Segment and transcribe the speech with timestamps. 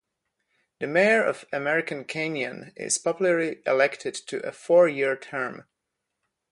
[0.79, 5.67] The mayor of American Canyon is popularly elected to a four-year term.